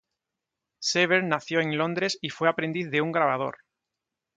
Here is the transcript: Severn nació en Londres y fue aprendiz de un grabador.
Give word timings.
Severn 0.79 1.27
nació 1.29 1.59
en 1.61 1.77
Londres 1.77 2.17
y 2.23 2.29
fue 2.31 2.49
aprendiz 2.49 2.89
de 2.89 3.01
un 3.03 3.11
grabador. 3.11 3.59